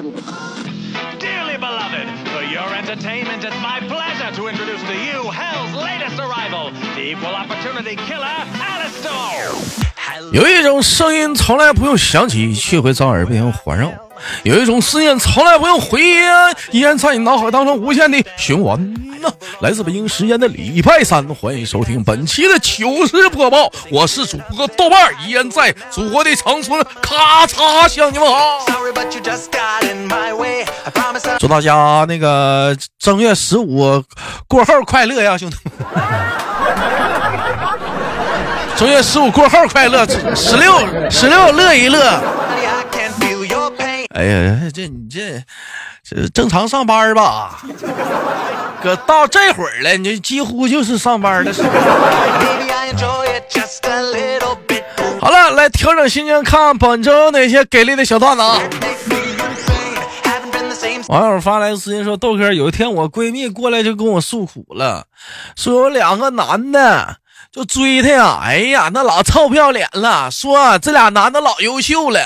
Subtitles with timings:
[0.00, 6.72] Dearly beloved, for your entertainment, it's my pleasure to introduce to you Hell's latest arrival,
[6.94, 9.52] the equal opportunity killer, Alistair.
[10.32, 13.90] 有一种声音从来不用响起，却会在耳边环绕；
[14.42, 16.22] 有一种思念从来不用回音，
[16.70, 19.30] 依然在你脑海当中无限的循环呐。
[19.60, 28.64] 来自北京时间的礼拜三，欢迎收听本期的糗事播报，我是主播豆瓣儿，依然在祖国的长春，咔嚓向你们好。
[31.38, 34.02] 祝大家那个正月十五
[34.48, 35.90] 过后快乐呀，兄弟们！
[38.76, 42.20] 正月十五过后快乐，十六十六乐一乐。
[44.14, 45.42] 哎呀，这你这
[46.02, 47.62] 这正常上班吧？
[48.82, 51.68] 搁到这会儿了，你几乎就是上班的时候。
[55.20, 58.58] 好了，来调整心情，看本周有哪些给力的小段子啊！
[61.08, 65.06] 网友发来私信说：“豆哥，有一天我闺蜜过来就跟我诉苦了，
[65.56, 67.16] 说有两个男的
[67.52, 72.20] 就追他呀，哎呀，那老臭不要脸了，说这俩男的老优秀了，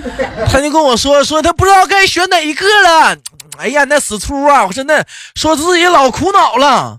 [0.52, 3.16] 他就跟我说说他不知道该选哪一个了，
[3.58, 6.98] 哎呀，那死粗啊，我真的说自己老苦恼了。”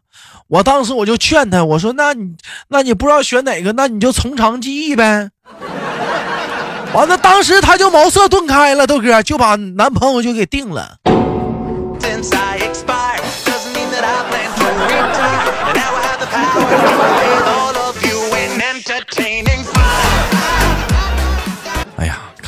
[0.50, 2.32] 我当时我就劝他，我说：“那你
[2.70, 5.30] 那你不知道选哪个，那你就从长计议呗。
[6.96, 10.96] ”完了，当时他就茅塞顿开了，豆哥就把男朋友就给定了。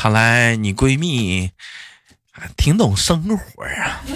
[0.01, 1.51] 看来你闺蜜
[2.55, 3.99] 挺懂生活啊。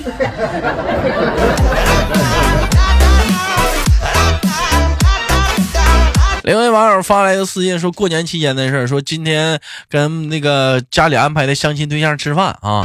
[6.45, 12.81] 另外网友发来一个私信，说过年期间的事儿，说今天跟那个家里安排的相亲对象吃饭啊，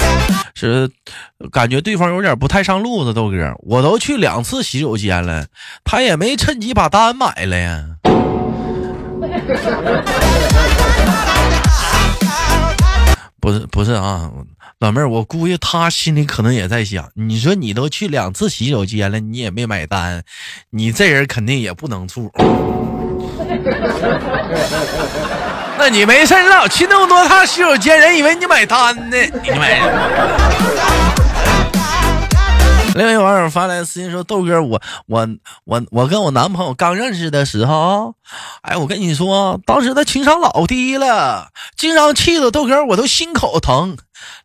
[0.57, 0.91] 是
[1.53, 5.47] 感觉对方有点不太上路子，豆哥，我都去两次洗手间了，
[5.85, 7.85] 他也没趁机把单买了呀。
[13.41, 14.31] 不是不是啊，
[14.81, 20.23] 老妹儿，我估计他心里可能也在想，你说你都去两次洗手间了，你也没买单，
[20.71, 22.31] 你这人肯定也不能处。
[25.79, 30.98] 那你没事你老去那么多趟洗手间，人以为你买单呢，你买。
[32.99, 35.29] 另外网友发来私信说：“豆哥，我我
[35.65, 38.17] 我我跟我男朋友刚认识的时候，
[38.63, 43.97] 哎，我跟你说，当时他情商老低了，经常气得豆哥我都心口疼。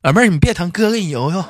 [0.03, 1.44] 老妹儿，你别疼，哥给你揉揉。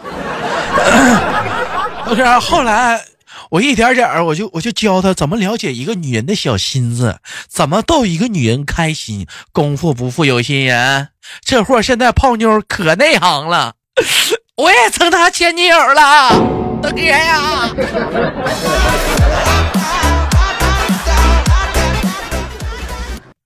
[2.08, 3.04] 豆哥，后来
[3.50, 7.18] 我一点点我就我就教他怎么了解一个女人的小心思，
[7.50, 9.28] 怎么逗一个女人开心。
[9.52, 11.10] 功夫不负有心人，
[11.44, 13.74] 这货现在泡妞可内行了，
[14.56, 17.70] 我也成他前女友了，大哥呀。”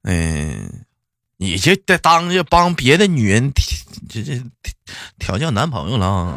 [0.09, 0.69] 嗯，
[1.37, 3.63] 你这得当着帮别的女人调
[4.09, 4.41] 这这
[5.19, 6.33] 调教男朋友了啊？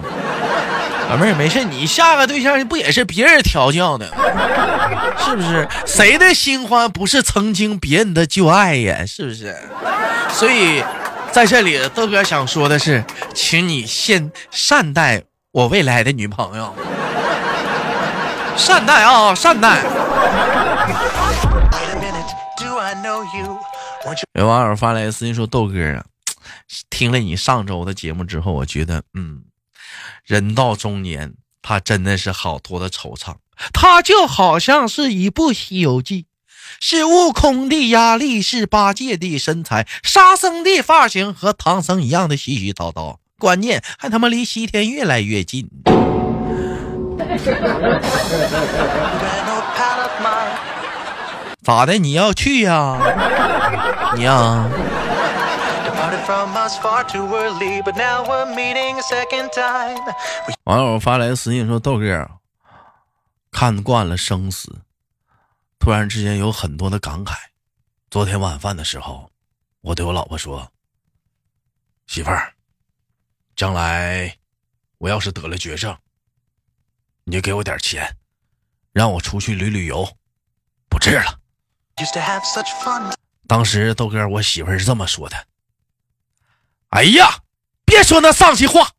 [1.09, 4.07] 老妹儿没事，你下个对象不也是别人调教的，
[5.25, 5.67] 是不是？
[5.87, 9.07] 谁的新欢不是曾经别人的旧爱呀？
[9.07, 9.57] 是不是？
[10.33, 10.83] 所以
[11.33, 13.03] 在这里，豆哥想说的是，
[13.35, 15.23] 请你先善待
[15.53, 16.73] 我未来的女朋友，
[18.57, 19.83] 善待啊，善待。
[24.35, 26.05] 有网友发来私信说：“豆哥啊，
[26.89, 29.43] 听了你上周的节目之后，我觉得，嗯，
[30.25, 33.35] 人到中年，他真的是好多的惆怅，
[33.73, 36.23] 他就好像是一部《西游记》，
[36.79, 45.69] 是悟空的压力，是八戒的身材，沙僧的发型和唐僧一样的絮絮叨叨，关键还他妈离西天越来越近。
[51.63, 52.99] 咋的你要去呀。
[54.15, 54.69] 你呀。
[60.65, 62.29] 网友发来私信说豆哥
[63.51, 64.83] 看惯了生死
[65.79, 67.35] 突然之间有很多的感慨。
[68.11, 69.31] 昨天晚饭的时候
[69.81, 70.71] 我对我老婆说
[72.07, 72.53] 媳妇儿
[73.61, 74.35] 将来
[74.97, 75.95] 我要是得了绝症，
[77.25, 78.17] 你就给我点钱，
[78.91, 80.17] 让我出去旅旅游，
[80.89, 81.39] 不治了。
[83.47, 85.37] 当时豆哥，我媳妇是这么说的
[86.89, 87.41] ：‘哎呀，
[87.85, 88.93] 别说那丧气话！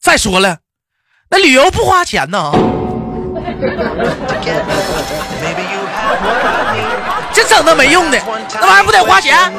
[0.00, 0.58] 再说了，
[1.28, 2.50] 那旅游不花钱呢。’.
[7.32, 8.20] 这整那没用的，
[8.54, 9.52] 那玩意儿不得花钱？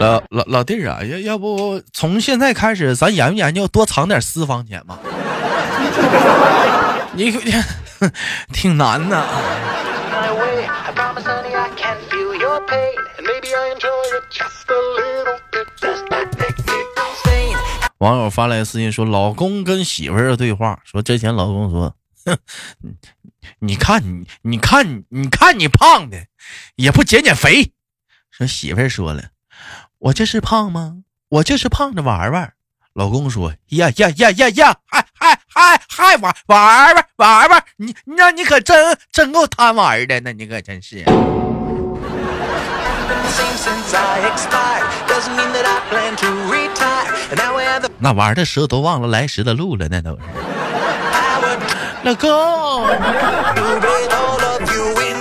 [0.00, 4.98] 呃老老弟儿啊要要不从现在开始咱研究研究多藏点私房钱吧。
[7.14, 7.32] 你
[8.52, 9.24] 挺难的
[17.98, 21.94] 网友发来私信说老公跟媳妇儿的对话说之前老公说
[22.24, 22.36] 哼
[23.60, 26.26] 你看你，你看你，你看你胖的，
[26.76, 27.72] 也不减减肥。
[28.30, 29.30] 说媳妇儿说了，
[29.98, 31.02] 我这是胖吗？
[31.28, 32.52] 我就是胖着玩玩。
[32.94, 41.02] 老公说，呀呀呀呀呀，还还还还玩玩玩玩玩，你那你可真真够贪玩的，那你可真是。
[47.98, 50.22] 那玩的时候都忘了来时的路了，那都是。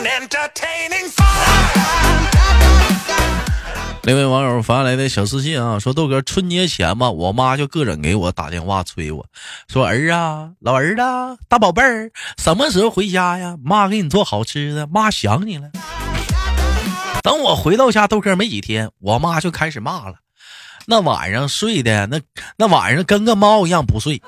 [0.05, 1.25] Entertaining fun.
[4.03, 9.23] 那位网友发来的小私信啊，说豆哥春节前吧，我妈就个人给我打电话催我，
[9.67, 11.03] 说儿啊，老儿子，
[11.47, 13.55] 大宝贝儿，什么时候回家呀？
[13.63, 15.69] 妈给你做好吃的，妈想你了。
[17.21, 20.15] 等我回到家，豆哥没几天，我妈就开始骂了。
[20.87, 22.19] 那晚上睡的那
[22.57, 24.19] 那晚上跟个猫一样不睡，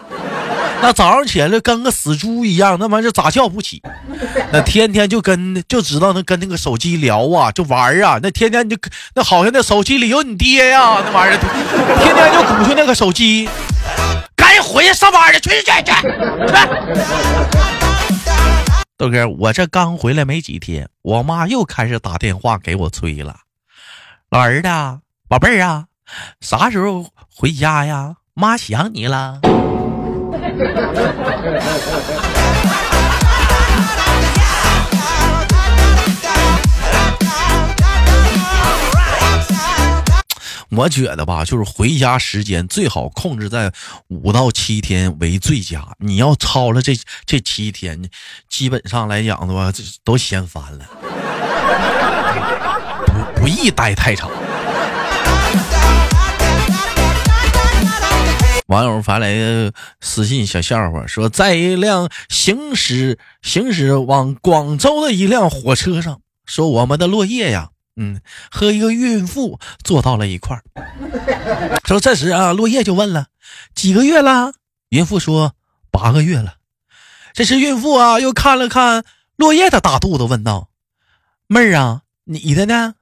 [0.84, 3.82] 那早上起来跟个死猪一样，那玩意儿咋叫不起。
[4.52, 8.78] 那天天就跟就知道那跟那个手机聊啊，就玩儿啊，那天天就
[9.16, 11.40] 那好像那手机里有你爹呀，那玩意儿，
[12.04, 13.48] 天天就鼓捣那个手机，
[14.36, 15.94] 赶紧回去上班去，去去去去。
[18.98, 23.38] 豆哥，我这刚回来没几天，我妈又开始打电话给我催了，
[24.30, 24.68] 老儿子，
[25.30, 25.86] 宝贝儿啊，
[26.42, 28.16] 啥时候回家呀？
[28.36, 29.40] 妈想你了。
[40.76, 43.72] 我觉得吧，就是回家时间最好控制在
[44.08, 45.86] 五到七天为最佳。
[46.00, 46.98] 你要超了这
[47.28, 48.10] 这七天，
[48.50, 50.86] 基本上来讲的话，这都嫌烦了，
[53.36, 54.32] 不不宜待太长。
[58.68, 59.34] 网友发来
[60.00, 70.64] 私信小笑话说，在一辆行驶行驶往广州的一辆火车上，说我们的落叶呀，嗯，和一个孕妇坐到了一块儿。
[71.84, 73.28] 说这时啊，落叶就问了，
[73.76, 74.54] 几个月了？
[74.90, 75.54] 孕妇说
[75.92, 76.56] 八个月了。
[77.34, 79.04] 这时孕妇啊又看了看
[79.36, 80.70] 落叶的大肚子，问道
[81.48, 82.94] ：“妹儿啊，你的呢？”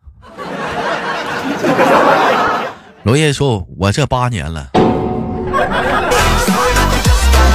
[3.03, 4.71] 落叶说：“我这八年了。”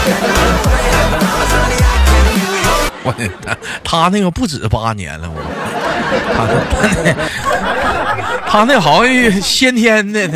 [3.03, 5.41] 我的他他那个不止八年了，我。
[6.35, 7.13] 他他那
[8.49, 10.29] 他那好像先天的，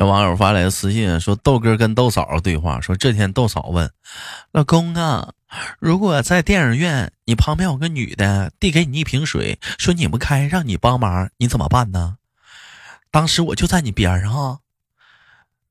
[0.00, 3.92] 有网友发来的私信说，豆哥跟豆嫂对话，说这天豆嫂问
[4.50, 5.34] 老公啊，
[5.78, 12.16] 如果在电影院你旁边有个女的递给你一瓶水，说拧不开，让你帮忙，你怎么办呢？
[13.10, 14.58] 当时我就在你边上啊。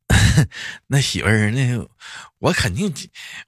[0.85, 1.87] 那媳妇儿，那
[2.37, 2.93] 我肯定，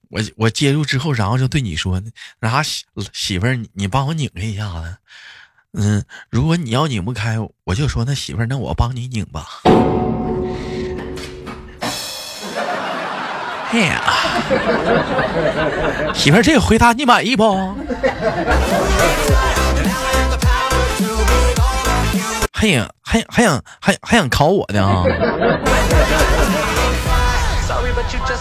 [0.10, 2.02] 我我接住之后，然后就对你说，
[2.40, 4.98] 那啥媳媳妇儿，你帮我拧开一下子。
[5.74, 9.62] 嗯，如果你要拧不开，我就说那媳妇儿，那我帮你拧吧。
[13.72, 14.02] 哎呀，
[16.14, 17.74] 媳妇儿，这个回答你满意不？
[22.52, 25.04] 还想还还想还还想考我呢啊！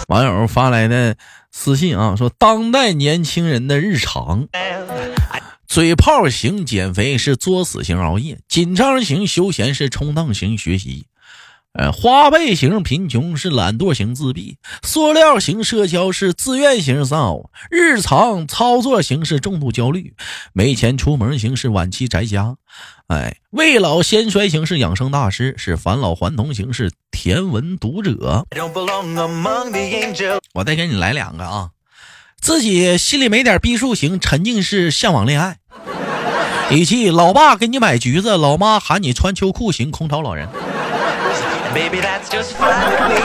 [0.08, 1.16] 网友发来的
[1.52, 4.48] 私信啊，说当代年轻人的日常，
[5.68, 11.06] 嘴炮型减肥是作死型熬夜，紧张型休闲是冲荡型学习，
[11.72, 20.14] 呃，花呗型贫穷是懒惰型自闭，塑料型社交是自愿型丧偶，日常操作型是重度焦虑，
[20.52, 22.56] 没钱出门型是晚期宅家，
[23.06, 28.44] 哎，未老先衰型是养生大师，是返老还童型是甜文读者。
[30.52, 31.70] 我再给你来两个啊，
[32.40, 35.58] 自己心里没点逼数型，沉浸式向往恋爱，
[36.74, 40.48] 以及老爸给你买橘子，老妈喊你穿秋裤型空巢老人。
[41.74, 43.20] Baby, that's just fine with me.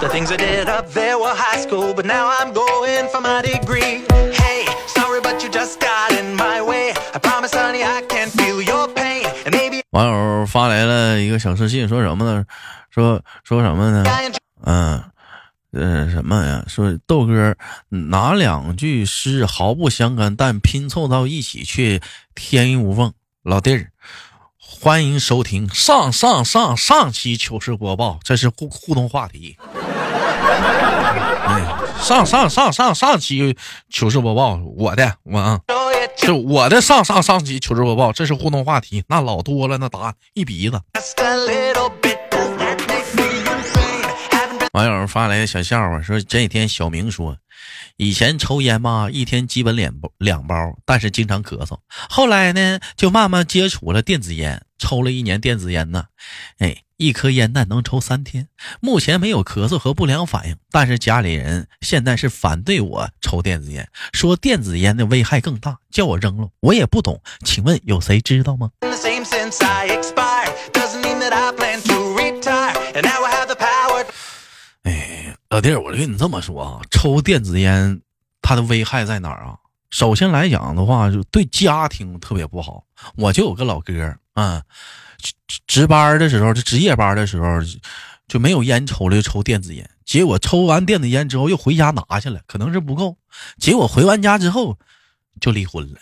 [0.00, 3.40] The things I did up there were high school, but now I'm going for my
[3.40, 4.02] degree.
[4.34, 6.92] Hey, sorry, but you just got in my way.
[7.14, 9.24] I promise, honey, I can feel your pain.
[9.46, 12.44] And maybe 网友发来了一个小私信，说什么呢？
[12.90, 14.04] 说说什么呢
[14.64, 15.02] 嗯，
[15.72, 16.64] 呃，什么呀？
[16.66, 17.54] 说豆哥
[17.88, 22.00] 哪两句诗毫不相干，但拼凑到一起却
[22.34, 23.12] 天衣无缝。
[23.44, 23.92] 老弟儿，
[24.80, 29.56] 欢迎收听上上上上期糗事播报，这是互互动话题。
[29.74, 31.66] 哎，
[32.00, 33.56] 上上上上上期
[33.90, 35.60] 糗事播报，我的我啊，
[36.16, 40.80] 就我的上上上期糗事播报，这是互动话题，那老多了，那答案一鼻子。
[44.74, 47.36] 网友发来的小笑话说，这几天小明说，
[47.96, 50.54] 以前抽烟嘛，一天基本两包两包，
[50.84, 51.78] 但是经常咳嗽。
[52.08, 56.04] 后来呢，就慢慢接触了电子烟，抽了一年电子烟呢，
[56.58, 58.48] 哎，一颗烟弹能抽三天。
[58.80, 66.48] 目前没有咳嗽和不良反应，但是家里人现在是反对我抽电子烟，说电子烟的危害更大，叫我扔了。
[66.60, 68.70] 我也不懂，请问有谁知道吗.
[74.84, 78.00] 哎，老弟儿，我跟你这么说啊，抽电子烟
[78.40, 79.56] 它的危害在哪儿啊？
[79.90, 82.84] 首先来讲的话，就对家庭特别不好。
[83.16, 84.62] 我就有个老哥，啊、
[85.18, 85.32] 值
[85.66, 87.46] 值班的时候，这值夜班的时候，
[88.28, 89.88] 就没有烟抽了，就抽电子烟。
[90.04, 93.16] 结果抽完电子烟之后，又回家拿去了，可能是不够。
[93.58, 94.76] 结果回完家之后，
[95.40, 95.98] 就离婚了。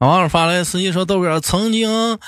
[0.00, 2.18] 网友发来私信说：“豆哥曾经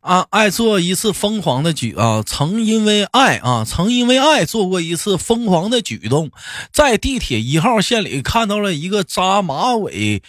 [0.00, 6.30] 啊爱做一次疯狂的举啊，曾因为爱啊，曾因为爱做过一次疯狂的举动，
[6.74, 10.22] 在地铁一号线里看到了一个扎马尾、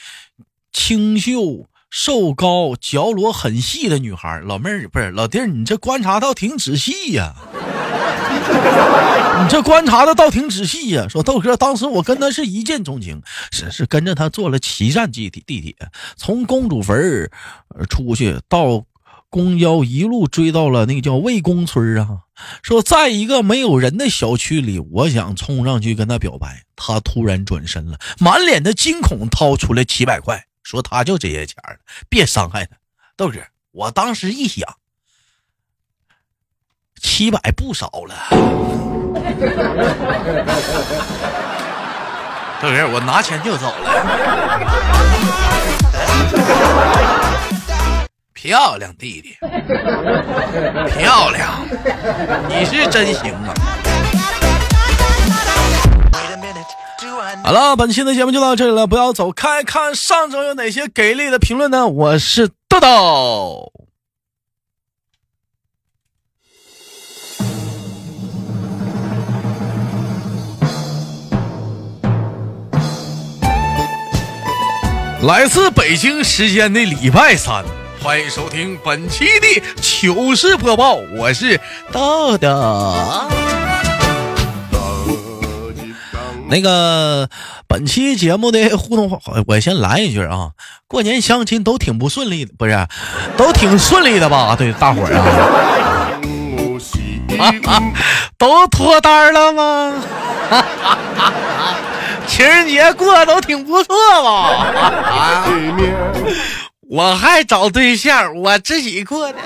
[0.72, 4.40] 清秀、瘦高、脚裸很细的女孩。
[4.40, 7.36] 老妹儿不是老弟儿，你这观察倒挺仔细呀、
[9.54, 15.76] 这观察的倒挺仔细呀、说豆哥，当时我跟他是一见钟情，是是跟着他坐了七站地铁地铁，
[16.16, 17.30] 从公主坟儿
[17.88, 18.84] 出去到
[19.30, 22.22] 公交，一路追到了那个叫魏公村啊。
[22.64, 31.80] 说在一个没有人的小区里，我想冲上去跟他表白，他突然转身了，满脸的惊恐，掏出了七百块，说他就这些钱儿
[32.10, 32.76] 别伤害他。
[33.16, 33.40] 豆哥，
[33.72, 34.68] 我当时一想，
[37.04, 38.16] 七百不少了。
[42.62, 43.92] 豆哥，我拿钱就走了。
[48.34, 49.38] 漂亮，弟弟，
[50.98, 51.68] 漂亮，
[52.48, 53.54] 你是真行啊
[57.44, 61.86] 好了，本期的节目就到这里了，不要走开，看上周有哪些给力的评论呢？
[61.86, 63.74] 我是豆豆。
[75.24, 77.63] 来自北京时间的礼拜三，
[78.01, 81.62] 欢迎收听本期的糗事播报，我是
[81.94, 82.50] 豆豆。
[86.50, 87.30] 那个
[87.70, 90.50] 本期节目的互动话，我先来一句啊，
[90.89, 92.86] 过年相亲都挺不顺利的，不是，
[93.38, 94.58] 都挺顺利的吧？
[94.58, 95.13] 对，大伙儿
[97.39, 97.82] 啊，啊
[98.38, 100.03] 都脱单了吗？
[102.34, 104.66] 情人节过得都挺不错吧？
[105.06, 105.46] 啊，
[106.90, 109.38] 我还找对象，我自己过的。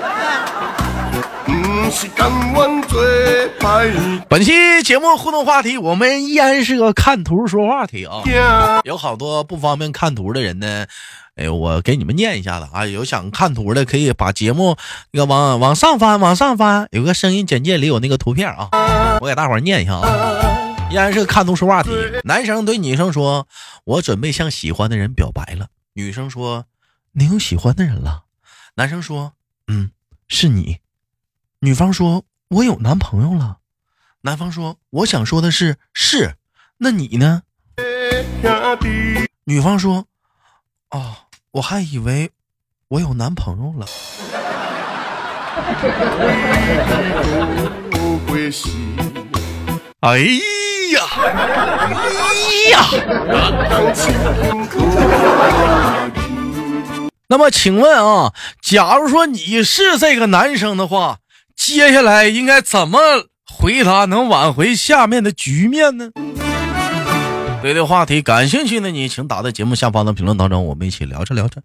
[4.26, 8.22] 本期节目互动话题，我们依然是个看图说话题啊。
[8.24, 10.86] 囝，有好多不方便看图的人呢，
[11.36, 12.86] 哎，我给你们念一下子啊。
[12.86, 14.78] 有想看图的，可以把节目
[15.12, 20.47] 那个往往上翻，往上翻，有个声音简介里有那个图片啊，我给大伙儿念一下啊。
[20.90, 21.90] 依然是看图说话题，
[22.24, 23.46] 男生对女生说
[23.84, 26.64] ：“我准备向喜欢的人表白了。”女生说
[27.12, 28.24] ：“你有喜欢的人了？”
[28.76, 29.34] 男生说
[29.68, 29.90] ：“嗯，
[30.28, 30.78] 是你。”
[31.60, 33.58] 女方说：“我有男朋友了。”
[34.22, 36.36] 男方说：“我想说的是，是，
[36.78, 37.42] 那你呢？”，
[39.44, 40.06] 女方说
[40.90, 41.16] ：“哦，
[41.52, 42.30] 我还以为
[42.88, 43.86] 我有男朋友了。
[47.92, 48.68] 有过时，”
[50.00, 50.20] 哎
[50.92, 51.02] 呀，
[52.14, 52.84] 哎呀！
[57.28, 61.18] 那么，请问啊，假如说你是这个男生的话，
[61.54, 62.98] 接下来应该怎么
[63.44, 66.10] 回答能挽回下面的局面呢？
[67.60, 71.60] 对这话题感兴趣的你，请打在节目下方的评论当中，我们一起聊着聊着。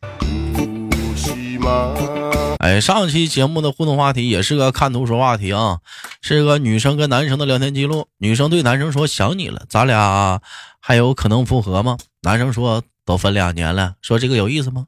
[2.63, 5.79] 哎，上期节目的互动话题也是个看图说话题啊，
[6.21, 8.07] 是个女生跟男生的聊天记录。
[8.19, 10.39] 女生对男生说：“想你了，咱俩
[10.79, 14.85] 还有可能复合吗？”男生说：“都分两年了。”说这个有意思吗？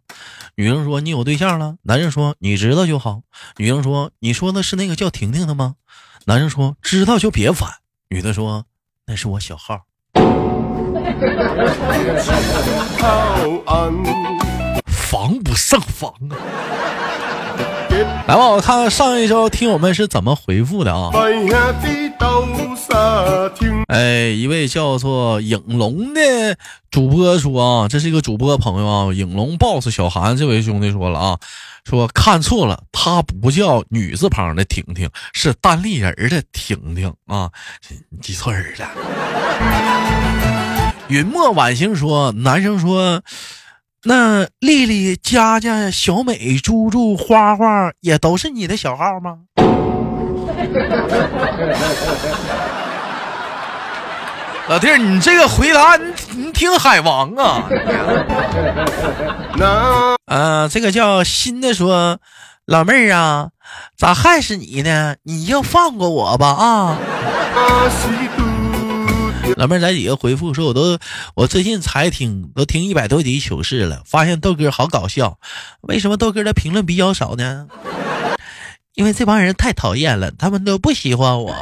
[0.55, 3.23] 女生说：“你有对象了？”男生说：“你知道就好。”
[3.59, 5.75] 女生说：“你说的是那个叫婷婷的吗？”
[6.27, 7.69] 男生说：“知道就别烦。”
[8.07, 8.63] 女的说
[9.05, 9.81] ：“那是我小号。”
[14.87, 16.35] 防不胜防啊！
[18.27, 21.11] 来吧，我看看上一周听友们是怎么回复的啊？
[23.87, 26.57] 哎，一位叫做影龙的
[26.91, 31.39] 主播说啊，这是一个主播朋友啊，影龙 boss 小韩这位兄弟说了啊，
[31.85, 37.49] 说看错了，他不叫女字旁的婷婷，是单立人的婷婷啊，
[38.21, 38.89] 记错人了。
[41.07, 43.21] 云墨晚星说，男生说。
[44.07, 49.39] 那丽丽、佳佳、小美、猪猪、花花也都是你的小号吗？
[54.67, 57.67] 老弟儿，你这个回答，你你挺海王啊！
[60.25, 62.19] 啊，这个叫新的说，
[62.65, 63.49] 老妹儿啊，
[63.97, 65.15] 咋还是你呢？
[65.23, 66.97] 你就放过我吧啊！
[69.55, 70.97] 老妹儿在底下回复说：“我都
[71.35, 75.37] 我最近才听，都听一百多集糗事了，发现豆哥好搞笑。
[75.81, 77.67] 为什么豆哥的评论比较少呢？
[78.95, 81.53] 因为这帮人太讨厌了，他们都不喜欢我。”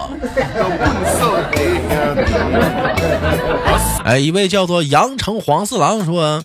[4.04, 6.44] 哎，一位叫做羊城黄四郎说：“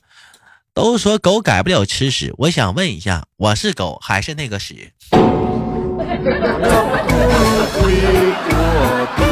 [0.75, 4.93] 都说狗改不了吃屎，我想问一下，我是狗还是那个屎？”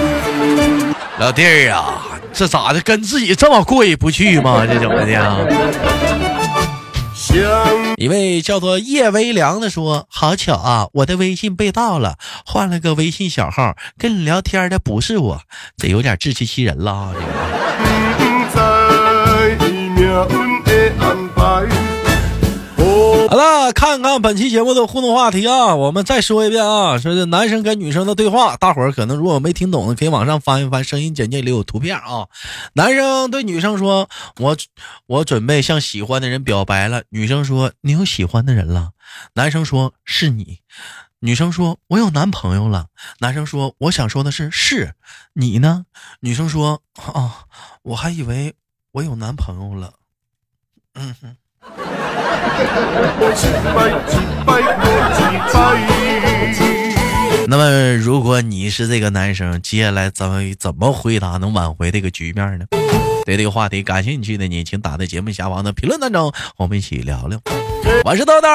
[1.18, 2.80] 老弟儿啊，这咋的？
[2.82, 4.66] 跟自己这么过意不去吗？
[4.66, 5.46] 这怎么的？
[7.96, 15.40] 一位叫做叶微凉的说：“好巧啊，我的微信被盗了，换了个微信小号，跟你聊天的不是我，
[15.78, 18.25] 这有点自欺欺人了啊！”好了，
[23.76, 32.26] 看看本期节目的互动话题啊，我们再说一遍啊，说是男生跟女生的对话，大伙儿可能如果没听懂的，可以往上翻一翻，声音简介里有图片啊。
[32.72, 34.08] 男生对女生说
[34.40, 34.56] ：“我
[35.06, 38.92] 我准备向喜欢的人表白了。”女生说：“你有喜欢的人了？”
[39.36, 40.60] 男生说：“是你。”
[41.20, 42.86] 女生说：“我有男朋友了。”
[43.20, 44.94] 男生说：“我想说的是，是
[45.34, 45.84] 你呢？”
[46.20, 46.80] 女生说
[47.12, 47.30] ：“哦，
[47.82, 48.54] 我还以为
[48.92, 49.92] 我有男朋友了。”
[50.94, 51.36] 嗯哼。
[57.48, 62.64] 那么，如果你是这个男生，接下来怎么怎么回答能挽回这个局面呢？
[63.24, 67.38] 对这个话题感兴趣的你，请打在节目下方的评论当中，我们一起聊聊。
[68.04, 68.48] 我是豆豆，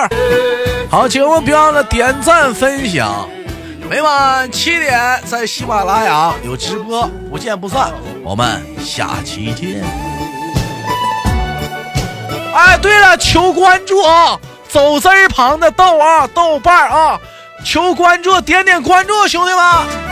[0.89, 3.27] 好，请我别忘了点赞分享。
[3.89, 7.93] 每晚七点在喜马拉雅有直播，不见不散。
[8.23, 10.11] 我们下期见。
[12.53, 14.39] 哎，对了，求关注啊！
[14.67, 17.19] 走字旁的豆啊，豆瓣啊，
[17.65, 20.11] 求关注，点点关注，兄弟们。